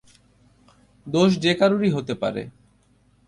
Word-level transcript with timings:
দোষ 1.07 1.31
যে 1.37 1.51
কারোরই 1.53 1.89
হতে 1.89 2.13
পারে! 2.15 2.43